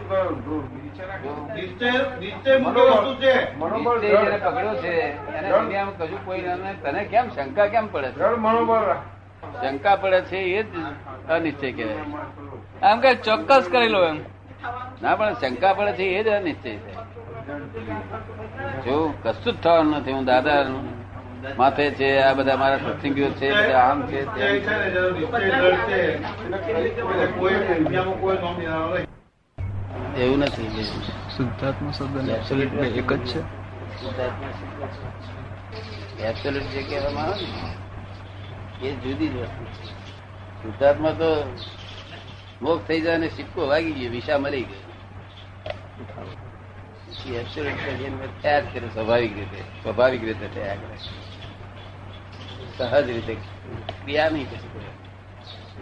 [3.05, 3.57] તું છે.
[3.57, 5.49] મનોબળ જેને પકડ્યો છે એને.
[5.49, 8.25] દુનિયામાં કશું કોઈ ના તને કેમ શંકા કેમ પડે છે?
[8.25, 8.95] મનોબળ
[9.63, 10.67] શંકા પડે છે એ જ
[11.29, 11.97] અનિશ્ચય કહેવાય.
[12.83, 14.19] આમ કે ચોક્કસ કરી લો એમ.
[15.03, 16.93] ના પણ શંકા પડે છે એ જ અનિશ્ચય છે.
[18.85, 20.61] જો કશું જ થવાનું નથી હું દાદા
[21.59, 24.19] માથે છે આ બધા મારા સત્સંગીઓ છે બધા આમ છે.
[30.23, 30.85] એવું નથી
[31.37, 33.41] શુદ્ધાત્મા શબ્દ એબ્સોલ્યુટ બે એક જ છે.
[36.29, 37.47] એબ્સોલ્યુટ જે કહેવામાં આવે
[38.83, 39.65] ને એ જુદી જ વસ્તુ
[40.63, 41.31] શુદ્ધાત્મા તો
[42.63, 44.89] મોક્ષ થઈ જાય ને સિક્કો વાગી ગયો વિશા મળી ગયો
[48.95, 50.47] સ્વાભાવિક રીતે સ્વાભાવિક રીતે
[52.79, 53.35] સહજ રીતે
[54.05, 54.79] ક્રિયા નહીં કશું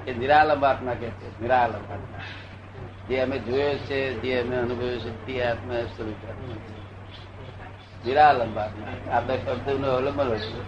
[0.07, 2.19] એ નિરાલંબ આત્મા કે છે, નિરાલંબ આત્મા.
[3.09, 6.77] જે અમે જોયો છે, જે અમે અનુભવ્યો છે, તે આત્મા સ્વરૂપ આત્મા છે.
[8.07, 9.17] નિરાલંબ આત્મા.
[9.17, 10.63] આપણા શબ્દનું અવલંબન હોય છે.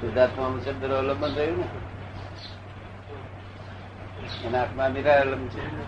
[0.00, 1.64] શુદ્ધાત્મા શબ્દનું અવલંબન થયું ને?
[4.46, 5.84] અને આત્મા નિરાલમ છે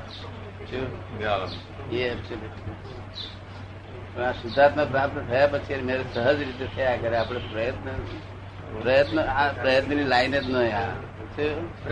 [4.23, 7.91] આ શુદ્ધાત્મા પ્રાપ્ત થયા પછી મેરે સહજ રીતે થયા કરે આપણે પ્રયત્ન
[8.83, 10.89] પ્રયત્ન આ પ્રયત્નની લાઈન જ નહીં આ.
[11.37, 11.89] શું?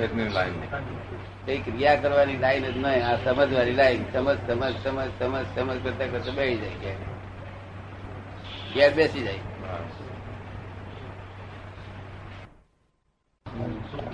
[1.46, 6.06] કઈ ક્રિયા કરવાની લાઈન જ નહીં આ સમજવાની લાઈન સમજ સમજ સમજ સમજ સમજ કરતા
[6.06, 6.94] કરતા બેસી જાય.
[8.74, 9.38] ઘેર બેસી જાય.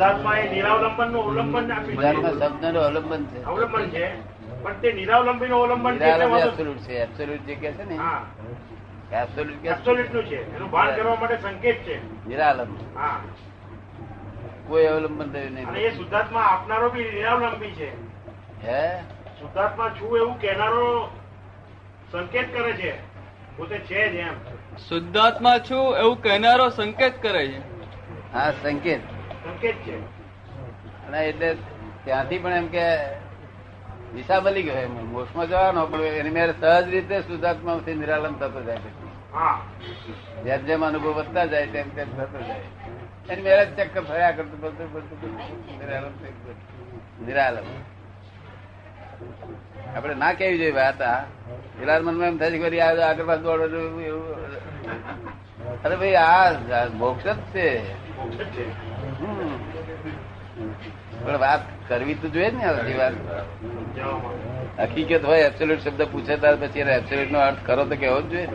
[0.01, 1.67] એ નિરાવલંબનનું અવલંબન
[2.39, 3.45] શબ્દનું અવલંબન છે.
[3.45, 4.31] અવલંબન છે.
[4.63, 6.93] પણ તે નિરાવલંબી નું અવલંબન છે એટલે નિરાલંબ વાંધો- absolute છે.
[6.93, 7.99] એબ્સોલ્યુટ જે કે છે ને
[9.17, 10.57] એબ્સોલ્યુટ એબ્સોલ્યુટનું છે.
[10.57, 12.29] એનું ભાન કરવા માટે સંકેત છે.
[12.29, 12.99] નિરાલંબ.
[12.99, 13.21] હા.
[14.69, 18.11] કોઈ અવલંબન થયું અને નહીં એ શુદ્ધાત્મા આપનારો બી નિરાવલંબી છે.
[18.67, 19.01] હે?
[19.41, 21.11] શુદ્ધાત્મા છું એવું કહેનારો
[22.13, 22.97] સંકેત કરે છે.
[23.57, 24.33] પોતે છે જ એમ.
[24.89, 27.59] શુદ્ધાત્મા છું એવું કહેનારો સંકેત કરે છે.
[28.33, 29.01] હા સંકેત.
[29.45, 29.97] સંકેત છે.
[31.07, 31.49] અને એટલે
[32.05, 32.85] ત્યાંથી પણ એમ કે
[34.15, 34.95] દિશા બની ગયો એમ.
[35.13, 38.79] મોક્ષમાં જવાનો પણ એની મેરે સહજ રીતે શુદ્ધાત્માથી નિરાલમ થતો જાય
[40.45, 42.65] જેમ જેમ અનુભવ વધતા જાય તેમ તેમ થતો જાય.
[43.31, 45.33] એની મેરે ચક્કર ફર્યા કરતું બધું બધું
[45.79, 46.15] નિરાલમ
[47.27, 47.67] નિરાલમ
[49.97, 51.21] આપણે ના કેવી જોઈએ વાત આ
[51.79, 54.25] પેલા મનમાં એમ થાય છે આગળ પાછળ દોડો એવું.
[55.85, 57.67] અરે ભાઈ આ મોક્ષ જ છે.
[61.21, 63.15] પણ વાત કરવી તો જોઈએ ને બધી વાત
[64.83, 68.49] હકીકત હોય એબ્સોલ્યુટ શબ્દ પૂછે ત્યાર પછી એબ્સોલ્યુટ નો અર્થ કરો તો કેવો જ જોઈએ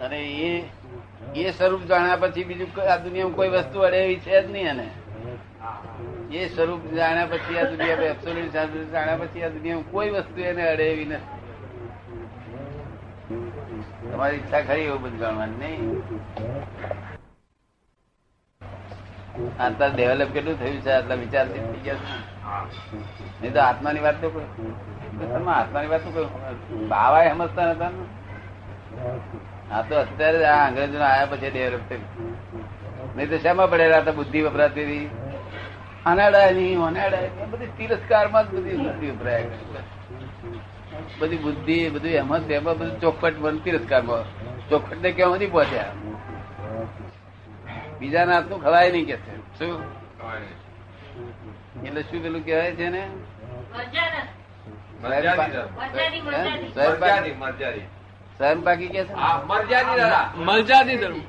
[0.00, 0.52] અને એ
[1.34, 4.86] એ સ્વરૂપ જાણ્યા પછી બીજું આ દુનિયામાં કોઈ વસ્તુ અડે એવી છે જ નહીં એને.
[6.32, 8.54] એ સ્વરૂપ જાણ્યા પછી આ દુનિયા એબ્સોલ્યુટ
[8.92, 11.24] જાણ્યા પછી આ દુનિયામાં કોઈ વસ્તુ એને અડે એવી નથી.
[14.16, 15.80] તમારી ઈચ્છા ખરી એવું બધું જાણવાની નહીં.
[19.60, 22.14] આટલા ડેવલપ કેટલું થયું છે, આટલા વિચાર થઈ ગયા છે.
[23.40, 24.46] નહીં તો આત્માની વાત તો કોઈ
[25.26, 26.28] તમે આત્માની વાત તો કોઈ
[26.86, 28.04] બાવાએ સમજતા નતા ને.
[29.72, 32.04] આ તો અત્યારે આ અંગ્રેજો આયા પછી ડેવલપ થયું
[33.16, 34.84] નહીં તો શેમાં પડેલા હતા બુદ્ધિ વપરાતી?
[34.84, 35.10] હતી
[36.06, 39.44] અનાડાય નહીં અનાડાય બધી તિરસ્કારમાં જ બધી બુદ્ધિ વપરાય.
[41.20, 44.24] બધી બુદ્ધિ બધું એમાં જ એમાં બધું ચોખવટ બનતી તિરસ્કારમાં
[44.70, 45.92] ચોખવટ ને કેવા નથી પહોંચ્યા
[48.00, 49.32] બીજાના હાથનું ખવાય નહીં કે છે.
[49.58, 49.76] શું?
[51.86, 53.02] એટલે શું પેલું કહેવાય છે ને
[58.36, 59.02] સ્વયં પાકી કે
[60.38, 61.20] મરજાદી ધર્મ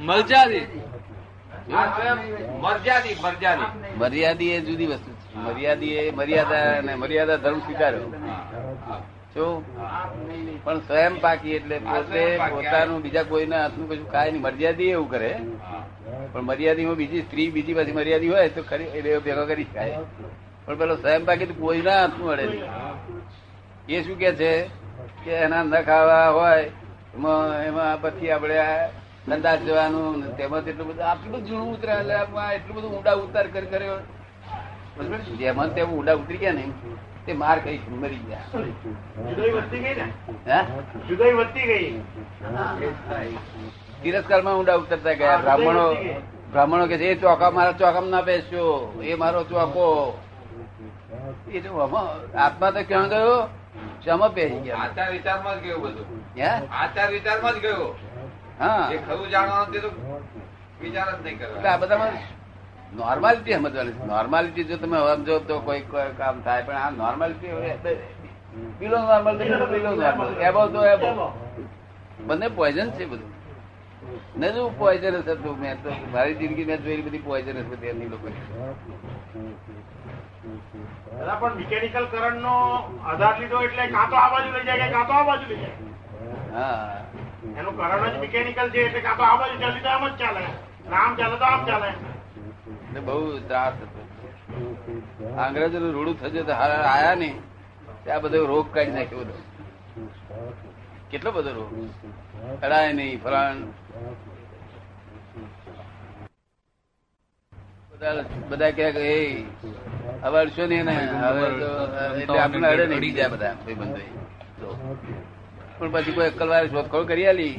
[0.00, 0.64] મરજાદી
[2.64, 3.66] મર્યાદી
[3.98, 5.38] મર્યાદી એ જુદી વસ્તુ છે.
[5.38, 8.08] મર્યાદી એ મર્યાદા અને મર્યાદા ધર્મ સ્વીકાર્યો.
[9.34, 14.42] પણ સ્વયં પાકી એટલે પોતે પોતાનું બીજા કોઈના હાથનું કશું ખાય નહીં.
[14.42, 15.30] મર્યાદી એવું કરે.
[16.32, 19.98] પણ મર્યાદીમાં બીજી સ્ત્રી બીજી પાછી મર્યાદી હોય તો ખરી એટલે ભેગો કરી ખાય.
[20.66, 22.64] પણ પેલો સ્વયં પાકી તો કોઈના હાથનું અડે નહીં.
[23.88, 24.52] એ શું કે છે?
[25.24, 26.70] કે એના ન ખાવા હોય
[27.14, 28.58] એમાં એમાં પછી આપણે
[29.26, 32.14] સંદાસ જવાનું તેમાં એટલું બધું આટલું જૂનું ઉતરે એટલે
[32.56, 33.98] એટલું બધું ઊંડા ઉતાર કરી કર્યો?
[35.38, 36.64] જેમાં તેમ ઊંડા ઉતરી ગયા ને
[37.28, 38.46] તે માર કઈ મરી ગયા.
[39.28, 40.06] જુદાઈ વધતી ગઈ તિરસ્કાર
[40.46, 40.58] હે?
[41.08, 41.88] જુદાઈ વધતી ગઈ?
[44.02, 45.38] તિરસ્કારમાં ઊંડા ઉતરતા ગયા.
[45.42, 45.86] બ્રાહ્મણો
[46.52, 48.64] બ્રાહ્મણો કે એ ચોકા મારા ચોકામાં ના બેસજો.
[49.02, 49.86] એ મારો ચોકો
[51.52, 51.70] એ તો
[52.36, 53.38] આત્મા તો ક્યાં ગયો?
[54.04, 54.82] શામાં પહેરી ગયા?
[54.84, 56.06] આચાર વિચારમાં જ ગયો બધું.
[56.36, 56.50] હે?
[56.80, 57.88] આચાર વિચારમાં જ ગયો.
[58.60, 58.90] હા.
[58.92, 59.90] એ ખરું જાણવાનું તે તો
[60.80, 62.14] વિચાર જ નહીં કર્યો આ બધામાં
[62.92, 65.82] નોર્માલિટી સમજવાની નોર્માલિટી જો તમે સમજો તો કોઈ
[66.18, 67.50] કામ થાય પણ આ normality
[68.80, 71.32] below normal below normal above તો એબો
[72.26, 73.32] બંને પોઈઝન છે બધું.
[74.36, 78.28] ને જો પોઈઝનસ હતું મેં તો મારી જિંદગી મેં જોયેલી બધી પોઈઝનસ બધી એમની લોકો.
[81.40, 82.54] પણ મિકેનિકલ કરંટ નો
[83.04, 85.60] આધાર લીધો એટલે કાં તો આ બાજુ લઈ જાય કે કાં તો આ બાજુ લઈ
[85.60, 85.76] જાય?
[86.54, 86.96] હા.
[87.58, 90.42] એનું કરંટ જ મિકેનિકલ છે એટલે કાં તો આ બાજુ ચાલી તો આમ જ ચાલે.
[91.00, 91.90] આમ ચાલે તો આમ ચાલે.
[92.88, 93.16] એટલે બહુ
[93.48, 94.00] ત્રાસ હતો.
[95.44, 97.36] અંગ્રેજો નું રૂડું થયું તો હારા આયા નહીં.
[98.04, 99.36] ત્યાં બધો રોગ કાઢી નાખ્યો બધો.
[101.10, 101.70] કેટલો બધો રોગ?
[102.62, 103.58] કડાય નહીં ફલાણ.
[107.92, 109.20] બધા બધા કહે કે એ
[110.24, 111.70] હવે અડશો નહીં ને હવે તો
[112.22, 113.30] એટલે આપણે અડે નહીં જાય.
[113.34, 114.70] બધા ભાઈબંધો
[115.78, 117.54] પણ પછી કોઈ અક્કલવાળે શોધખોળ કરી આલી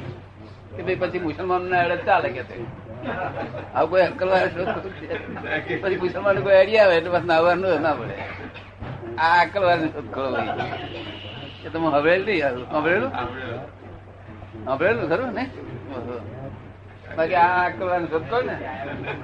[0.76, 2.56] કે ભાઈ પછી મુસલમાન ને અડે ચાલે કે તે.
[3.74, 4.30] આ કોઈ અંકલ.
[5.82, 8.14] પછી મુસલમાન કોઈ આઈડિયા આવે એટલે બસ નાવાનું ના પડે
[9.18, 10.64] આ અક્કલવાળે શોધખોળ શોધખોળો
[11.64, 13.12] એ તમે હવેલ નહીં હવેલું?
[14.68, 15.44] હવેલું, ખરું ને?
[17.16, 18.56] બાકી આ અક્કલવાળે શોધખોળ ને?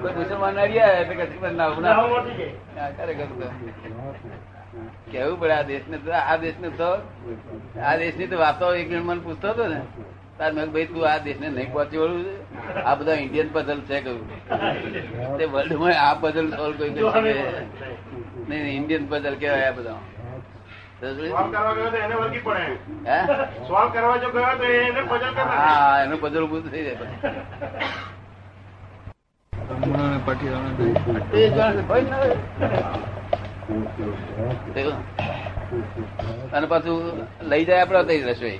[0.01, 2.25] કોઈ મુસલમાન આઈડિયા આવે એટલે કશું નાવું
[2.97, 3.27] ખરેખર
[5.11, 6.89] કેવું પડે આ દેશને તો, આ દેશને તો,
[7.87, 9.79] આ દેશની તો વાતો એક મન પૂછતો હતો ને.
[10.39, 12.35] તાર મેં ભાઈ તું આ દેશને નહીં પહોંચી વળું છે?
[12.83, 14.21] આ બધા ઇન્ડિયન પઝલ છે કહ્યું
[15.37, 17.31] તે વર્લ્ડમાં આ પઝલ સોલ્વ કોઈ કરી શકે
[18.47, 19.99] નહીં નહીં ઇન્ડિયન પઝલ કહેવાય આ બધા
[23.05, 23.17] ને.
[36.53, 36.97] અને પાછું
[37.43, 38.59] લઈ જાય આપડે રસોઈ.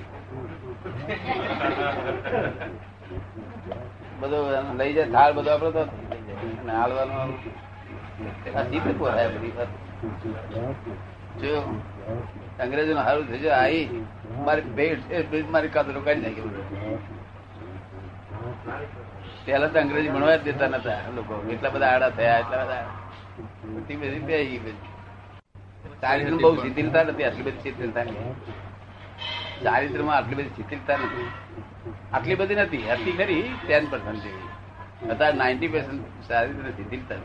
[4.20, 5.84] બધું લઈ જાય થાળ બધું આપડે તો
[6.72, 7.32] હાલવાનું
[8.56, 9.54] આ પોરાય બધી
[11.42, 11.54] જો
[12.60, 13.82] અંગ્રેજો નું સારું થઈ જાય
[14.46, 16.98] મારી ભેટ મારી કાતરો કાઢી નાખી
[19.46, 22.86] પેલા તો અંગ્રેજી ભણવા જ દેતા નતા લોકો, એટલા બધા આડા થયા, એટલા બધા
[23.66, 23.98] બધી.
[24.60, 24.76] બધી
[26.02, 28.34] ચારિત્ર બહુ શિથિલતા નથી, આટલી બધી શિથિલતા નહીં
[29.64, 31.28] ચારિત્રમાં આટલી બધી શિથિલતા નથી.
[32.14, 32.84] આટલી બધી નથી.
[32.92, 34.48] હતી ખરી ટેન પર્સન્ટ જેવી.
[35.10, 37.16] અત્યારે નાઇન્ટી પર્સન્ટ ચારિત્ર શિથિલતા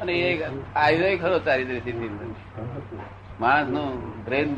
[0.00, 0.28] અને એ
[0.76, 2.28] આવ્યો ખરો ચારિત્ર શિથિલતા
[3.40, 4.54] માણસનું બ્રેન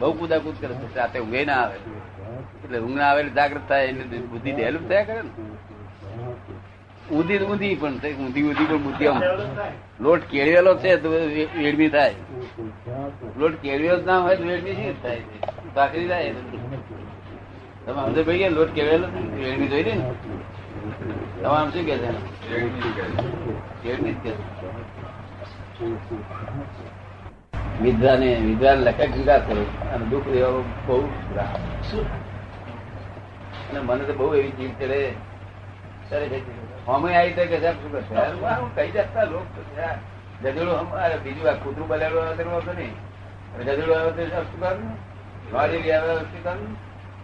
[0.00, 0.96] બહુ કુદાકુદ કરે છે.
[0.96, 1.78] રાતે ઊંઘે ના આવે.
[2.64, 5.30] એટલે ઊંઘ ના આવે એટલે થાય, એટલે બુદ્ધિ ડેવલપ થયા કરે ને.
[7.12, 9.22] ઊંધી ઊંધી પણ ઊંધી ઊંધી પણ બુદ્ધિ આમ
[10.00, 12.14] લોટ કેળવેલો છે તો વેડમી થાય.
[13.38, 15.20] લોટ કેળવેલો ના હોય તો વેડમી શી થાય?
[15.76, 16.32] ભાખરી જાય
[17.84, 19.20] તમે સમજે ભાઈ ગયા લોટ કેળવેલો છે?
[19.40, 19.94] વેડમી જોઈ ને?
[21.42, 22.10] તમારે શું કે છે?
[23.82, 24.32] કે છે.
[27.80, 30.96] વિદ્વાને વિદ્વાન લખે ગંગા કરો, અને દુઃખ એવો બહુ
[33.68, 35.00] અને મને તો બહુ એવી જીવ ચડે.
[36.88, 38.14] અમે આવી તો કે સાહેબ, શું કરશે
[38.76, 39.60] કઈ જતા લોક તો
[40.76, 42.94] અમારે બીજું આ કૂતરું બલેડું આવે તેનું વાંધો નહીં.
[43.54, 43.62] અને
[43.94, 45.15] આવે તો સાહેબ, શું કરવું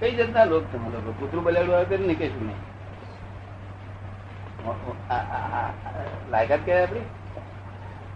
[0.01, 2.19] કઈ જતા લોક તમે લોકો કૂતરું બલેડું આવે તો નહીં?
[2.19, 2.61] કશું નહીં
[6.31, 7.07] લાયકાત કહેવાય આપડી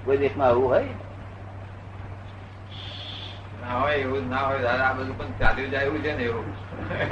[0.04, 0.84] કોઈ દેશમાં આવું હોય?
[3.62, 4.58] ના હોય એવું ના હોય.
[4.58, 6.46] દાદા આ બધું પણ ચાલ્યું જાય એવું છે ને એવું.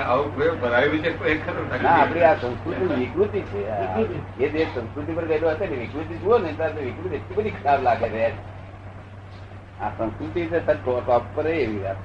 [0.00, 1.10] આવું કોઈ ભરાયું છે?
[1.10, 1.68] કોઈ ખરું?
[1.82, 3.60] ના આપડી આ સંસ્કૃતિ વિકૃતિ છે.
[4.38, 7.82] એ દેશ સંસ્કૃતિ પર ગયેલો હશે ને વિકૃતિ જુઓ ને ત્યારે વિકૃતિ એટલી બધી ખરાબ
[7.82, 8.32] લાગે છે.
[9.80, 11.96] આ સંસ્કૃતિ છે ટો- ટોપ પર એવી વાત.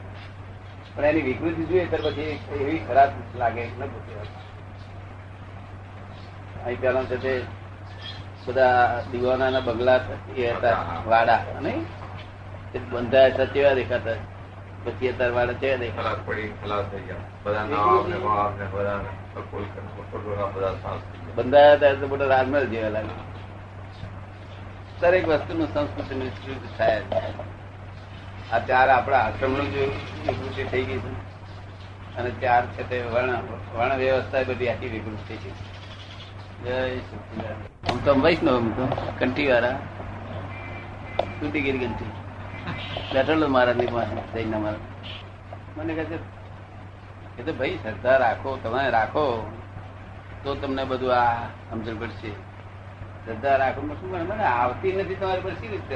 [0.99, 3.83] પણ એની વિકૃતિ જોઈએ તો પછી એવી ખરાબ લાગે ન
[6.65, 7.33] અહીં પેલા છે તે
[8.47, 9.99] બધા દીવાના બંગલા
[10.37, 11.85] એ હતા વાડા નહીં
[12.91, 14.17] બંધાયા હતા કેવા દેખાતા.
[14.83, 16.13] પછી અત્યારે વાડા કેવા દેખાતા.
[16.25, 17.23] પડી ખલાસ થઈ ગયા.
[17.43, 17.75] બધા ને
[18.09, 18.99] ને બધા
[20.53, 20.97] બધા
[21.35, 23.15] બંધાયા હતા તો બધા રાજમહેલ જેવા લાગે
[25.01, 27.01] દરેક વસ્તુનું સંસ્કૃતિનું વિકૃતિ થાય.
[28.53, 29.85] આ ચાર આપણા આશ્રમનું જે
[30.27, 31.29] વિકૃતિ થઈ ગઈ છે.
[32.17, 33.35] અને ચાર છે તે વર્ણ
[33.77, 35.53] વર્ણ વ્યવસ્થા બધી આખી વિકૃત થઈ ગઈ
[36.63, 37.55] જય સચિદાન
[37.89, 38.85] હું તો વૈષ્ણવ હું તો
[39.19, 39.77] કંઠી વાળા
[41.51, 42.11] ગઈ કંઠી
[43.13, 44.79] બેઠેલો મહારાજની પાસે જઈને મહારાજ
[45.77, 46.17] મને કહે છે
[47.37, 49.51] કે તો ભાઈ શ્રદ્ધા રાખો, તમે રાખો.
[50.43, 52.31] તો તમને બધું આ સમજણ પડશે.
[53.25, 53.81] શ્રદ્ધા રાખો?
[53.81, 55.95] શું મને આવતી નથી તમારી પર શી રીતે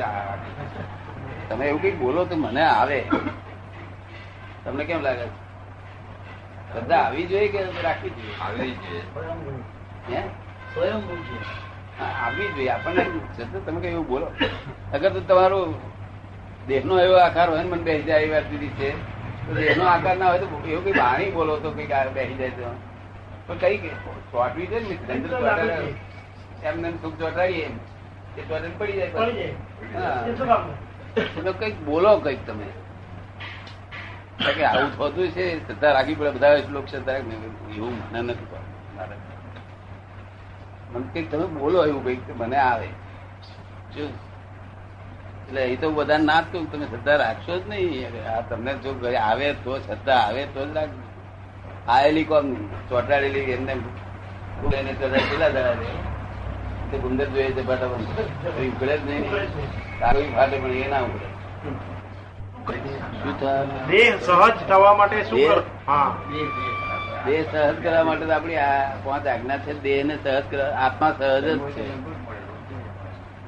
[1.47, 2.99] તમે એવું કઈ બોલો તો મને આવે.
[4.63, 5.25] તમને કેમ લાગે?
[5.25, 5.31] છે?
[6.69, 8.35] શ્રદ્ધા આવી જોઈએ કે રાખવી જોઈએ?
[12.17, 12.71] આવી જોઈએ.
[12.71, 13.03] આપણને
[13.61, 14.27] તમે કઈ એવું બોલો.
[14.93, 15.71] અગર તો તમારું
[16.67, 18.89] દેહનો એવો આકાર હોય ને મને બેસી જાય વાત દીધી છે.
[19.45, 22.69] તો દેહનો આકાર ના હોય તો એવું કઈ બાણી બોલો તો કઈ બેસી જાય તો.
[23.47, 23.77] પણ કઈ
[24.31, 24.95] ચોટવી છે ને
[26.61, 27.75] એમને એમ સુખ ચોટાડીએ એમ.
[28.37, 29.53] એ જાય પડી જાય.
[29.95, 30.21] હા.
[31.17, 32.67] એ તમે કંઈક બોલો કંઈક તમે.
[34.63, 38.47] આવું થતું છે, શ્રદ્ધા રાખવી પડે, બધા શ્લોક શ્રદ્ધા એવું મને નથી.
[40.91, 42.87] મને કંઈક તમે બોલો એવું કંઈક મને આવે.
[45.47, 48.27] એટલે એ તો બધા ના જ કહ્યું તમે શ્રદ્ધા રાખશો જ નહીં.
[48.35, 51.01] આ તમને જો ઘરે આવે તો શ્રદ્ધા આવે તો જ રાખજો
[51.87, 53.73] આવેલી કોમ નહીં ચોટાડેલી એમને.
[54.77, 56.97] એને ચોટાડી કેટલા દાડા?
[57.03, 57.99] ગુંદર જોઈએ છે બટાબર
[58.67, 59.92] ઉકળે જ નહીં.
[60.03, 61.27] તારું ફાટે પણ એ ના ઉકળે
[63.91, 65.59] દેહ સહજ થવા માટે શું કર
[67.25, 71.11] દેહ સહજ કરવા માટે તો આપણી આ પાંચ આજ્ઞા છે દેહ ને સહજ કરવા આત્મા
[71.19, 71.85] સહજ જ છે.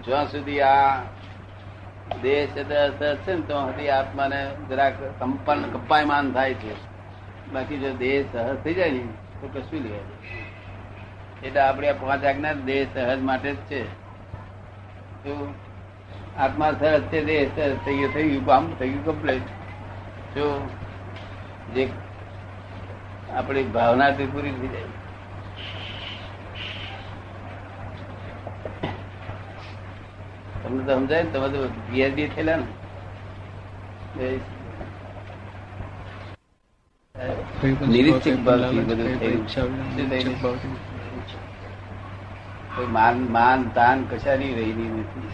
[0.06, 0.96] જ્યાં સુધી આ
[2.22, 4.40] દેહ છે સહજ છે ને ત્યાં સુધી આત્માને
[4.70, 6.74] જરાક કંપન કંપાયમાન થાય છે.
[7.54, 9.04] બાકી જો દેહ સહજ થઈ જાય ને
[9.42, 10.08] તો કશું લેવા
[11.44, 13.82] એટલે આપણે આ પાંચ આજ્ઞા દેહ સહજ માટે જ છે.
[15.24, 15.65] શું?
[16.36, 19.48] આત્મા સહજ છે દેહ સહજ થઈ ગયું થઈ ગયું કામ થઈ ગયું કમ્પ્લેટ
[20.34, 20.48] જો
[21.74, 21.84] જે
[23.34, 24.90] આપણી ભાવનાથી પૂરી થઈ જાય.
[30.62, 32.68] તમને તો સમજાય ને તમે તો પીએચડી થયેલા ને.
[37.88, 38.78] નિરીક્ષક બધું
[42.94, 45.30] માન માન તાન કશાની રહેલી નથી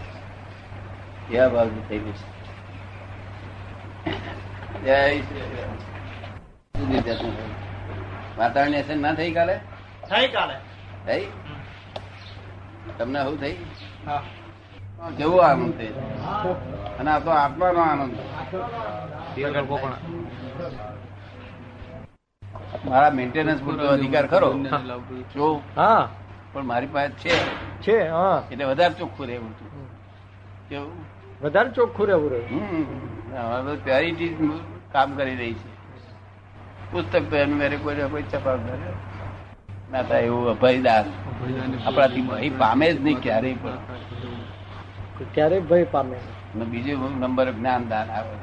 [1.32, 2.32] એવા ભાવથી થયેલું છે.
[8.38, 9.54] વાતાવરણ અસર ના થઈ કાલે?
[10.10, 10.54] થઈ કાલે.
[11.06, 11.26] થઈ?
[12.98, 13.52] તમને શું થઈ?
[15.18, 15.86] કેવો આનંદ થઈ
[16.98, 18.16] અને આ તો આત્માનો આનંદ.
[22.84, 24.58] મારા મેન્ટેનન્સ પૂરતો અધિકાર ખરો?
[25.34, 25.62] જો.
[25.76, 26.08] હા.
[26.52, 27.34] પણ મારી પાસે છે.
[27.82, 28.42] છે હા.
[28.52, 29.90] એટલે વધારે ચોખ્ખું રહેવું હતું.
[30.68, 31.11] કેવું?
[31.42, 32.60] વધારે ચોખ્ખું રહેવું રહ્યું.
[32.60, 32.84] હમ.
[33.36, 34.60] હવે તો પ્યોરિટી
[34.92, 35.72] કામ કરી રહી છે.
[36.92, 38.92] પુસ્તક તો એનું મેરે કોઈ કોઈ છપાવતા
[39.92, 41.04] ના થાય એવું અભયદાન
[41.86, 43.78] આપણાથી ભય પામે જ નહીં ક્યારેય પણ.
[45.34, 46.16] ક્યારેય ભય પામે
[46.64, 48.36] બીજું નંબર જ્ઞાન દાન આવે?